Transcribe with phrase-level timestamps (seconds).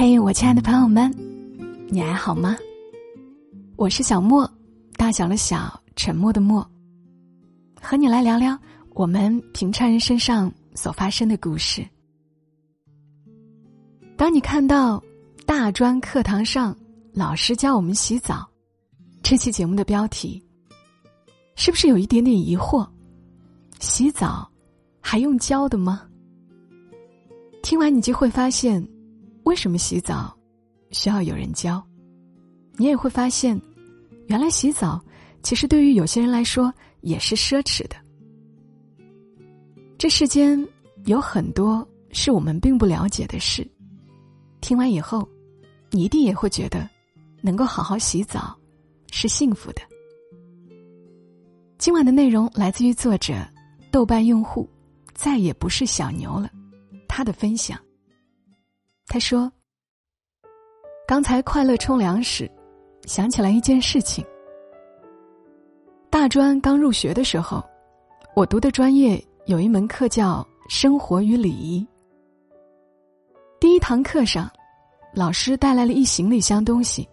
[0.00, 1.12] 嘿，我亲爱的朋友们，
[1.88, 2.56] 你还好吗？
[3.74, 4.48] 我是小莫，
[4.96, 6.64] 大小的小，沉默的默，
[7.82, 8.56] 和你来聊聊
[8.90, 11.84] 我们平常人身上所发生的故事。
[14.16, 15.02] 当你看到
[15.44, 16.78] 大专课堂上
[17.12, 18.48] 老师教我们洗澡
[19.20, 20.40] 这期节目的标题，
[21.56, 22.88] 是不是有一点点疑惑？
[23.80, 24.48] 洗澡
[25.00, 26.08] 还用教的吗？
[27.64, 28.80] 听完你就会发现。
[29.48, 30.36] 为什么洗澡
[30.90, 31.82] 需要有人教？
[32.76, 33.58] 你也会发现，
[34.26, 35.02] 原来洗澡
[35.42, 37.96] 其实对于有些人来说也是奢侈的。
[39.96, 40.62] 这世间
[41.06, 43.66] 有很多是我们并不了解的事。
[44.60, 45.26] 听完以后，
[45.90, 46.86] 你一定也会觉得，
[47.40, 48.54] 能够好好洗澡
[49.10, 49.80] 是幸福的。
[51.78, 53.34] 今晚的内容来自于作者
[53.90, 54.68] 豆瓣用户，
[55.14, 56.50] 再也不是小牛了，
[57.08, 57.80] 他的分享。
[59.10, 59.50] 他说
[61.08, 62.48] ：“刚才快乐冲凉时，
[63.06, 64.22] 想起来一件事情。
[66.10, 67.64] 大专刚入学的时候，
[68.36, 71.80] 我读的专业有一门课叫《生活与礼仪》。
[73.58, 74.46] 第一堂课上，
[75.14, 77.08] 老师带来了一行李箱东西，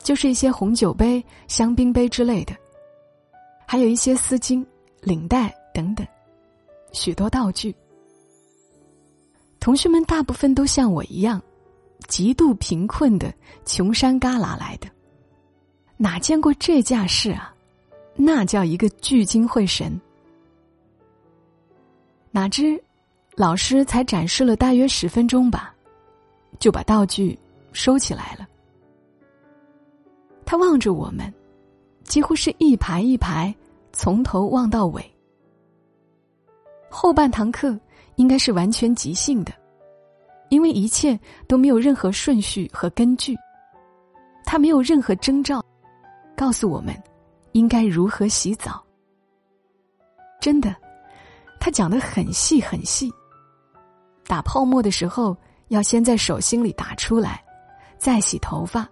[0.00, 2.52] 就是一些红酒杯、香槟杯之类的，
[3.68, 4.66] 还有一些丝巾、
[5.00, 6.04] 领带等等，
[6.90, 7.72] 许多道具。”
[9.64, 11.40] 同学们大部分都像我一样，
[12.06, 13.32] 极度贫困的
[13.64, 14.86] 穷山旮旯来的，
[15.96, 17.50] 哪见过这架势啊？
[18.14, 19.98] 那叫一个聚精会神。
[22.30, 22.78] 哪知，
[23.36, 25.74] 老师才展示了大约十分钟吧，
[26.58, 27.38] 就把道具
[27.72, 28.46] 收起来了。
[30.44, 31.32] 他望着我们，
[32.02, 33.54] 几乎是一排一排，
[33.94, 35.02] 从头望到尾。
[36.90, 37.74] 后半堂课。
[38.16, 39.52] 应该是完全即兴的，
[40.48, 43.36] 因为一切都没有任何顺序和根据。
[44.44, 45.64] 他没有任何征兆，
[46.36, 46.94] 告诉我们
[47.52, 48.84] 应该如何洗澡。
[50.40, 50.74] 真的，
[51.58, 53.10] 他讲的很细很细。
[54.26, 55.36] 打泡沫的时候，
[55.68, 57.42] 要先在手心里打出来，
[57.98, 58.88] 再洗头发。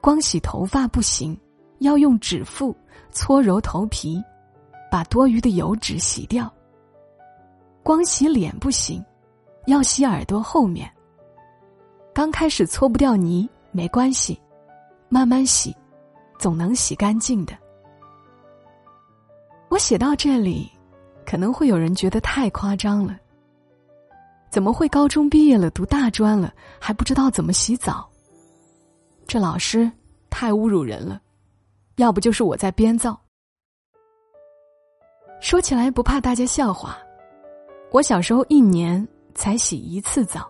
[0.00, 1.38] 光洗头发不行，
[1.80, 2.74] 要用指腹
[3.12, 4.22] 搓揉头皮，
[4.90, 6.50] 把多余的油脂洗掉。
[7.90, 9.04] 光洗脸不行，
[9.66, 10.88] 要洗耳朵后面。
[12.14, 14.40] 刚开始搓不掉泥没关系，
[15.08, 15.76] 慢慢洗，
[16.38, 17.52] 总能洗干净的。
[19.68, 20.70] 我写到这里，
[21.26, 23.18] 可能会有人觉得太夸张了。
[24.52, 28.08] 怎么会高中毕业了读大专了还不知道怎么洗澡？
[29.26, 29.90] 这老师
[30.30, 31.20] 太侮辱人了，
[31.96, 33.20] 要不就是我在编造。
[35.40, 36.96] 说起来不怕大家笑话。
[37.92, 40.48] 我小时候一年才洗一次澡，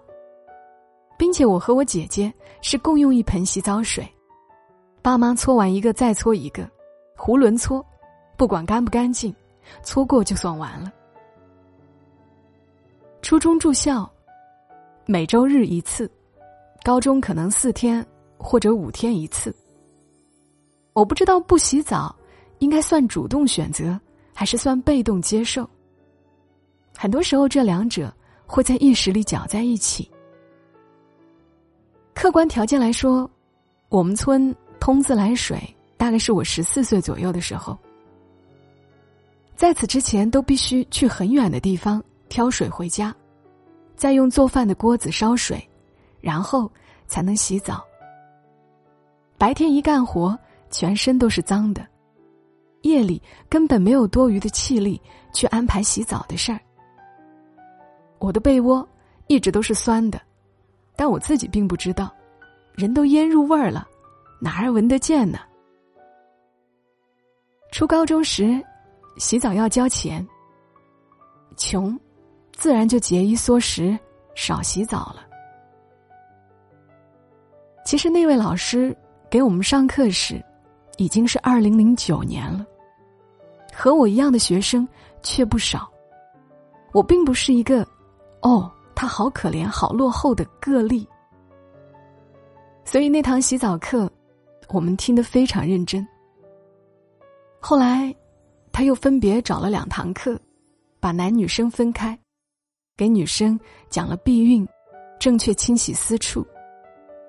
[1.16, 4.06] 并且我和我姐姐是共用一盆洗澡水，
[5.00, 6.68] 爸妈搓完一个再搓一个，
[7.16, 7.84] 囫囵搓，
[8.36, 9.34] 不管干不干净，
[9.82, 10.92] 搓过就算完了。
[13.22, 14.10] 初中住校，
[15.06, 16.10] 每周日一次，
[16.82, 18.04] 高中可能四天
[18.36, 19.54] 或者五天一次。
[20.92, 22.14] 我不知道不洗澡
[22.58, 23.98] 应该算主动选择，
[24.34, 25.66] 还是算被动接受。
[27.02, 28.14] 很多时候，这两者
[28.46, 30.06] 会在意识里搅在一起。
[32.12, 33.28] 客观条件来说，
[33.88, 35.58] 我们村通自来水
[35.96, 37.74] 大概是我十四岁左右的时候。
[39.56, 43.16] 在此之前，都必须去很远的地方挑水回家，
[43.96, 45.66] 再用做饭的锅子烧水，
[46.20, 46.70] 然后
[47.06, 47.82] 才能洗澡。
[49.38, 50.38] 白天一干活，
[50.68, 51.80] 全身都是脏的，
[52.82, 55.00] 夜里根本没有多余的气力
[55.32, 56.60] 去安排洗澡的事儿。
[58.20, 58.86] 我的被窝
[59.28, 60.20] 一直都是酸的，
[60.94, 62.14] 但我自己并不知道，
[62.74, 63.88] 人都腌入味儿了，
[64.38, 65.38] 哪儿闻得见呢？
[67.72, 68.62] 初高中时，
[69.16, 70.26] 洗澡要交钱，
[71.56, 71.98] 穷，
[72.52, 73.98] 自然就节衣缩食，
[74.34, 75.26] 少洗澡了。
[77.86, 78.94] 其实那位老师
[79.30, 80.44] 给我们上课时，
[80.98, 82.66] 已经是二零零九年了，
[83.72, 84.86] 和我一样的学生
[85.22, 85.90] 却不少。
[86.92, 87.86] 我并不是一个。
[88.42, 91.06] 哦，他好可怜，好落后的个例。
[92.84, 94.10] 所以那堂洗澡课，
[94.68, 96.06] 我们听得非常认真。
[97.60, 98.14] 后来，
[98.72, 100.40] 他又分别找了两堂课，
[100.98, 102.18] 把男女生分开，
[102.96, 103.58] 给女生
[103.90, 104.66] 讲了避孕、
[105.18, 106.46] 正确清洗私处、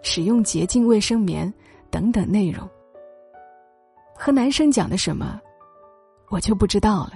[0.02, 1.54] 使用洁净卫生棉
[1.90, 2.68] 等等内容。
[4.16, 5.40] 和男生讲的什么，
[6.30, 7.14] 我就不知道了。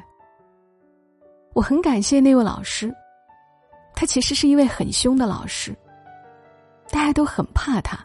[1.54, 2.94] 我很感谢那位老师。
[3.96, 5.76] 他其实是一位很凶的老师，
[6.92, 7.98] 大家都很怕他。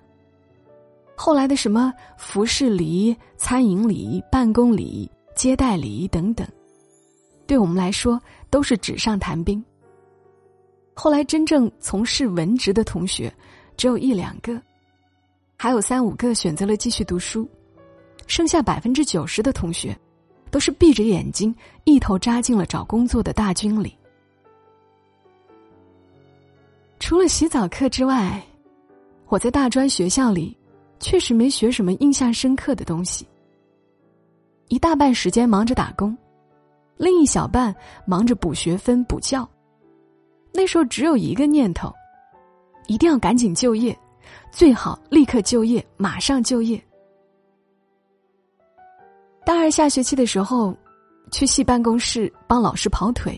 [1.17, 6.49] 后来的什么服饰礼、餐饮礼仪、办公礼仪、接待礼仪等等，
[7.47, 9.63] 对我们来说都是纸上谈兵。
[10.95, 13.33] 后来真正从事文职的同学，
[13.77, 14.61] 只有一两个，
[15.57, 17.49] 还有三五个选择了继续读书，
[18.27, 19.95] 剩下百分之九十的同学，
[20.51, 21.55] 都是闭着眼睛
[21.85, 23.95] 一头扎进了找工作的大军里。
[27.11, 28.41] 除了洗澡课之外，
[29.27, 30.57] 我在大专学校里
[31.01, 33.27] 确实没学什么印象深刻的东西。
[34.69, 36.17] 一大半时间忙着打工，
[36.97, 37.75] 另一小半
[38.07, 39.45] 忙着补学分、补觉。
[40.53, 41.93] 那时候只有一个念头，
[42.87, 43.99] 一定要赶紧就业，
[44.53, 46.81] 最好立刻就业，马上就业。
[49.45, 50.73] 大二下学期的时候，
[51.33, 53.37] 去系办公室帮老师跑腿，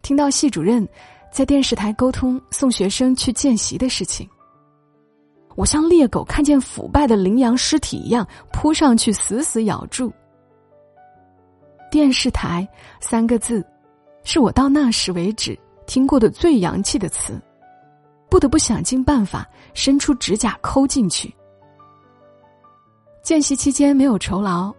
[0.00, 0.88] 听到系主任
[1.34, 4.30] 在电视台沟通送学生去见习的事情，
[5.56, 10.12] 我像猎狗看见腐败的羚羊尸体一样扑上去，死死咬住。
[11.90, 12.66] 电视台
[13.00, 13.66] 三个字，
[14.22, 15.58] 是我到那时为止。
[15.86, 17.38] 听过的最洋气的词，
[18.30, 19.44] 不得不想尽办法
[19.74, 21.34] 伸出指甲抠进去。
[23.24, 24.72] 见习期间没有酬劳，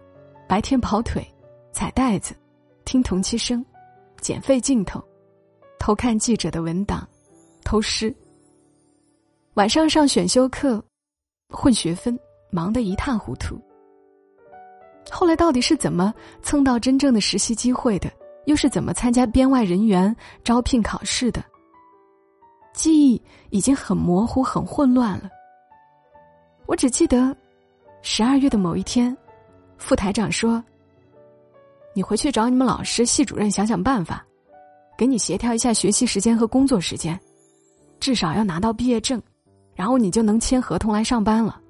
[0.48, 1.22] 白天跑腿、
[1.70, 2.34] 踩袋子、
[2.86, 3.62] 听同期声、
[4.22, 5.04] 捡废镜头、
[5.86, 7.08] 偷看记者的文档、
[7.62, 8.12] 偷师。
[9.54, 10.84] 晚上上选修课，
[11.50, 12.18] 混学分，
[12.50, 13.56] 忙得一塌糊涂。
[15.08, 16.12] 后来到底是怎么
[16.42, 18.10] 蹭到真正的实习机会的？
[18.46, 20.12] 又是怎么参加编外人员
[20.42, 21.40] 招聘考试的？
[22.74, 25.30] 记忆已经很模糊、很混乱了。
[26.66, 27.32] 我只记得，
[28.02, 29.16] 十二月的某一天，
[29.78, 30.60] 副台长说
[31.94, 34.26] ：“你回去找你们老师、系主任想想办法，
[34.96, 37.18] 给你协调一下学习时间和工作时间，
[38.00, 39.22] 至少要拿到毕业证，
[39.74, 41.60] 然后你就能签合同来上班了。”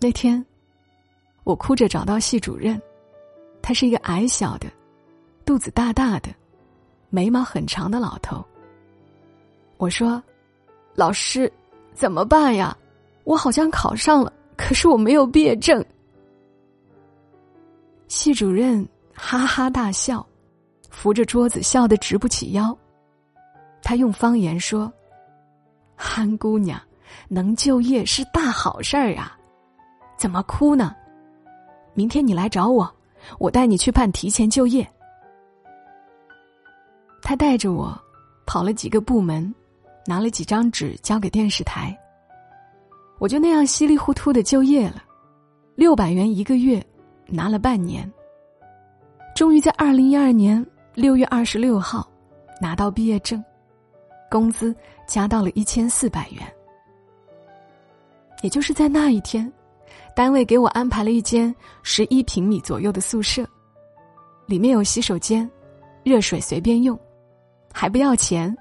[0.00, 0.44] 那天，
[1.44, 2.80] 我哭着找到系主任。
[3.64, 4.66] 他是一个矮小的、
[5.44, 6.28] 肚子大大的、
[7.10, 8.44] 眉毛很长的老头。
[9.76, 10.20] 我说
[10.96, 11.52] ：“老师，
[11.94, 12.76] 怎么办呀？
[13.22, 15.84] 我好像考上了，可是我没有毕业证。”
[18.08, 18.84] 系主任
[19.14, 20.26] 哈哈大笑，
[20.92, 22.76] 扶着桌子笑得直不起腰。
[23.82, 24.92] 他用方言说
[25.96, 26.80] ：“憨姑娘，
[27.26, 29.36] 能就业是大好事儿啊，
[30.16, 30.94] 怎么哭呢？
[31.94, 32.88] 明天你来找我。”
[33.38, 34.84] 我带你去办提前就业。
[37.22, 37.96] 他带着我
[38.46, 39.54] 跑了几个部门，
[40.06, 41.96] 拿了几张纸交给电视台。
[43.20, 45.04] 我就那样稀里糊涂的就业了，
[45.76, 46.84] 六百元一个月，
[47.28, 48.12] 拿了半年。
[49.36, 52.06] 终于在二零一二年六月二十六号
[52.60, 53.42] 拿到毕业证，
[54.30, 54.74] 工资
[55.06, 56.42] 加到了一千四百元。
[58.42, 59.50] 也就是在那一天。
[60.14, 63.46] 单位给我安排了一间十一平米左右的宿舍，
[64.44, 65.50] 里面有洗手间，
[66.02, 66.98] 热水随便用，
[67.72, 68.54] 还不要钱，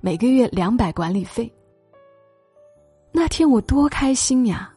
[0.00, 1.52] 每个月两百管理费。
[3.12, 4.72] 那天我多开心呀，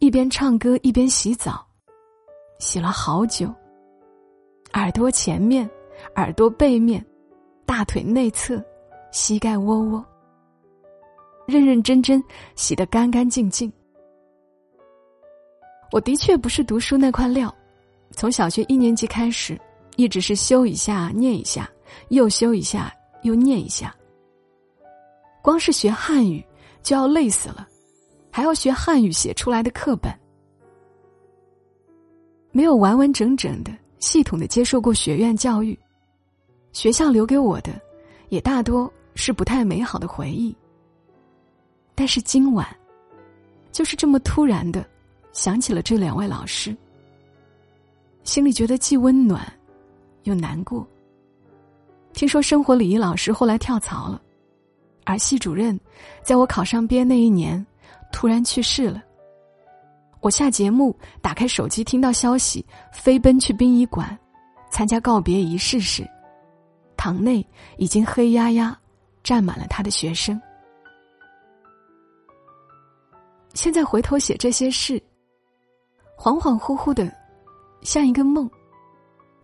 [0.00, 1.64] 一边唱歌一边洗澡，
[2.58, 3.52] 洗了好久。
[4.72, 5.68] 耳朵前面、
[6.16, 7.04] 耳朵背面、
[7.66, 8.62] 大腿内侧、
[9.10, 10.04] 膝盖窝窝，
[11.46, 12.22] 认认真真
[12.54, 13.72] 洗得干干净净。
[15.90, 17.54] 我的确不是读书那块料，
[18.12, 19.60] 从小学一年级开始，
[19.96, 21.68] 一直是修一下念一下，
[22.08, 23.94] 又修一下又念一下。
[25.42, 26.42] 光是学汉语
[26.82, 27.68] 就要累死了，
[28.30, 30.10] 还要学汉语写出来的课本，
[32.52, 35.78] 没有完完整整的、系统的接受过学院教育，
[36.72, 37.72] 学校留给我的
[38.28, 40.54] 也大多是不太美好的回忆。
[41.94, 42.66] 但是今晚，
[43.70, 44.84] 就是这么突然的。
[45.32, 46.76] 想起了这两位老师，
[48.22, 49.50] 心里觉得既温暖，
[50.24, 50.86] 又难过。
[52.12, 54.20] 听说生活礼仪老师后来跳槽了，
[55.04, 55.80] 而系主任
[56.22, 57.64] 在我考上编那一年
[58.12, 59.02] 突然去世了。
[60.20, 62.62] 我下节目，打开手机听到消息，
[62.92, 64.14] 飞奔去殡仪馆
[64.70, 66.06] 参加告别仪式时，
[67.02, 67.44] 堂内
[67.78, 68.78] 已经黑压压
[69.24, 70.40] 站满了他的学生。
[73.54, 75.02] 现在回头写这些事。
[76.16, 77.12] 恍恍惚惚的，
[77.82, 78.48] 像一个梦。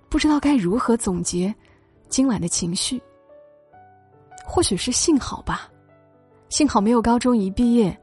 [0.09, 1.53] 不知道该如何总结
[2.09, 3.03] 今晚的情绪。
[4.47, 5.69] 或许是幸好吧，
[6.49, 7.99] 幸好没有高中一毕业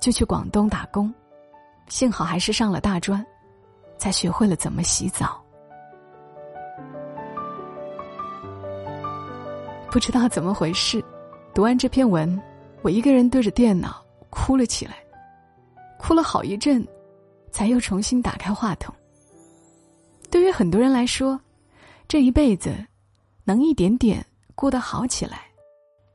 [0.00, 1.12] 就去广东打工，
[1.88, 3.26] 幸好还是上了大专，
[3.98, 5.41] 才学会了怎么洗澡。
[9.92, 11.04] 不知道怎么回事，
[11.52, 12.40] 读完这篇文，
[12.80, 14.94] 我一个人对着电脑哭了起来，
[15.98, 16.82] 哭了好一阵，
[17.50, 18.92] 才又重新打开话筒。
[20.30, 21.38] 对于很多人来说，
[22.08, 22.74] 这一辈子
[23.44, 25.42] 能一点点过得好起来，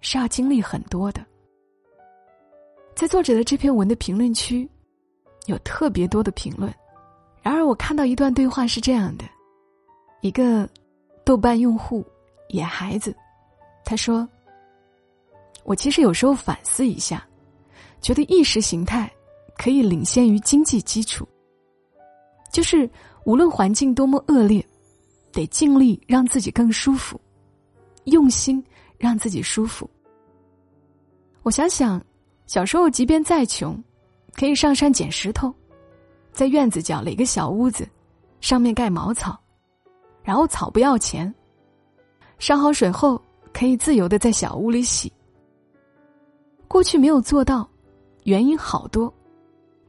[0.02, 1.24] 是要经历很多的。
[2.96, 4.68] 在作者的这篇文的评论区，
[5.46, 6.74] 有特别多的评论。
[7.44, 9.26] 然而，我看到一段对话是这样的：
[10.22, 10.68] 一个
[11.24, 12.04] 豆瓣用户
[12.50, 13.16] 野孩子，
[13.88, 14.28] 他说。
[15.64, 17.26] 我其实有时候反思一下，
[18.02, 19.10] 觉得意识形态
[19.58, 21.28] 可以领先于经济基础。
[22.52, 22.90] 就是
[23.26, 24.66] 无论环境多么恶劣，
[25.32, 27.20] 得尽力让自己更舒服，
[28.06, 28.64] 用心
[28.98, 29.90] 让自己舒服。
[31.44, 32.02] 我想想，
[32.46, 33.82] 小时候即便再穷，
[34.34, 35.54] 可以上山捡石头，
[36.32, 37.88] 在院子角垒个小屋子，
[38.40, 39.38] 上面盖茅草，
[40.24, 41.34] 然后草不要钱，
[42.40, 43.22] 烧好水后
[43.58, 45.12] 可以自由的在小屋里洗。
[46.68, 47.68] 过去没有做到，
[48.26, 49.12] 原因好多。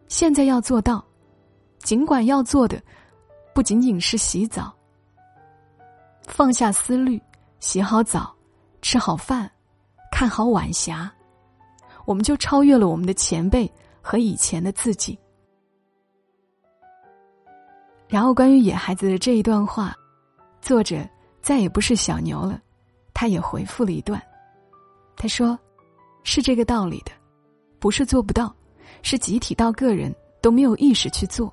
[0.06, 1.04] 现在要做到，
[1.80, 2.82] 尽管要做的
[3.54, 4.74] 不仅仅是洗澡，
[6.22, 7.20] 放下思虑，
[7.60, 8.34] 洗好澡，
[8.80, 9.50] 吃好饭，
[10.10, 11.12] 看好晚霞，
[12.06, 13.70] 我们就超越了我们的前辈
[14.00, 15.18] 和以前的自己。
[18.08, 19.94] 然后，关于野孩子的这一段话，
[20.62, 21.06] 作者
[21.42, 22.58] 再也不是小牛了，
[23.20, 24.22] 他也回复了一段，
[25.16, 25.58] 他说。
[26.24, 27.12] 是这个道理的，
[27.78, 28.54] 不是做不到，
[29.02, 31.52] 是集体到个人都没有意识去做。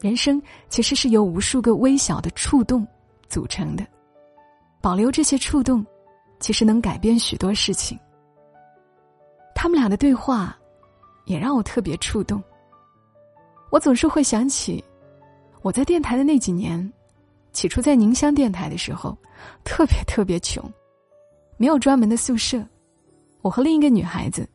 [0.00, 2.86] 人生其实是由无数个微小的触动
[3.28, 3.86] 组成的，
[4.80, 5.86] 保留这些触动，
[6.40, 7.96] 其实能改变许多事情。
[9.54, 10.58] 他们俩的对话，
[11.26, 12.42] 也让我特别触动。
[13.70, 14.84] 我总是会想起，
[15.62, 16.92] 我在电台的那几年，
[17.56, 19.16] 起初在宁乡电台的时候，
[19.64, 20.62] 特别特别穷，
[21.56, 22.62] 没有专门的宿舍。
[23.40, 24.46] 我和另一个女孩子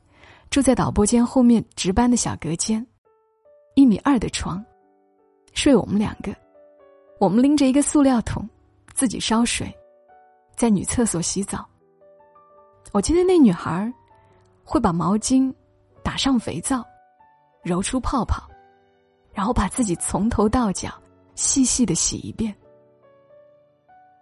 [0.52, 2.86] 住在导播间后面值班的小隔间，
[3.74, 4.64] 一米二的床，
[5.52, 6.32] 睡我们两个。
[7.20, 8.48] 我们拎着一个塑料桶，
[8.94, 9.76] 自己烧水，
[10.56, 11.68] 在女厕所洗澡。
[12.92, 13.92] 我记得那女孩
[14.64, 15.52] 会把毛巾
[16.04, 16.86] 打上肥皂，
[17.64, 18.48] 揉出泡泡，
[19.34, 20.94] 然后把自己从头到脚
[21.34, 22.56] 细细的洗一遍。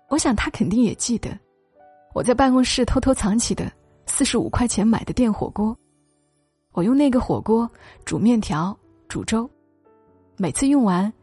[0.09, 1.29] 我想他肯定也记得
[2.13, 3.71] 我在办公室偷偷藏起的。
[4.11, 5.77] 四十五块钱买的电火锅，
[6.71, 7.69] 我用那个火锅
[8.05, 8.75] 煮面条、
[9.07, 9.47] 煮粥，
[10.35, 11.13] 每次用完，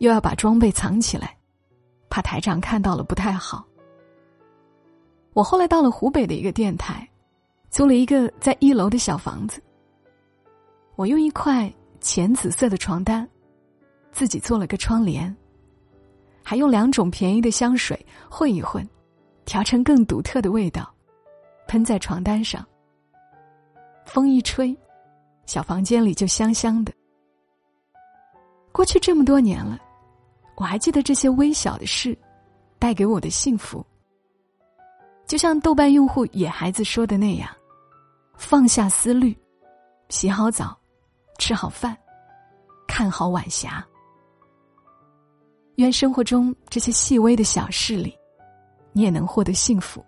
[0.00, 1.34] 又要把装备藏起来，
[2.10, 3.66] 怕台长看到了不太好。
[5.32, 7.08] 我后来到了湖北的一个电台，
[7.70, 9.58] 租了一个在一楼的小房子。
[10.94, 13.26] 我用一块浅紫色的床单，
[14.12, 15.34] 自己做了个窗帘，
[16.48, 18.88] 还用两种便宜的香水混一混，
[19.44, 20.88] 调成更独特的味道。
[21.66, 22.64] 喷在床单上，
[24.04, 24.72] 风一吹，
[25.44, 26.92] 小房间里就香香的。
[28.70, 29.76] 过去这么多年了，
[30.54, 32.16] 我还记得这些微小的事
[32.78, 33.84] 带给我的幸福。
[35.26, 37.50] 就像豆瓣用户野孩子说的那样，
[38.36, 39.36] 放下思虑，
[40.10, 40.78] 洗好澡，
[41.38, 41.98] 吃好饭，
[42.86, 43.84] 看好晚霞。
[45.76, 48.16] 愿生活中这些细微的小事里，
[48.92, 50.02] 你也能获得幸福。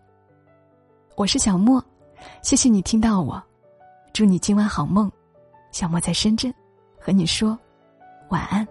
[1.15, 1.83] 我是小莫，
[2.43, 3.43] 谢谢你听到我，
[4.15, 5.13] 祝你今晚好梦。
[5.71, 6.53] 小莫在深圳，
[6.99, 7.59] 和你说
[8.31, 8.67] 晚安。